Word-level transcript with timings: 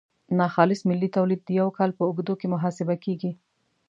ناخالص 0.39 0.81
ملي 0.89 1.07
تولید 1.17 1.41
د 1.45 1.49
یو 1.59 1.69
کال 1.77 1.91
په 1.97 2.03
اوږدو 2.09 2.33
کې 2.39 2.47
محاسبه 2.53 2.95
کیږي. 3.03 3.31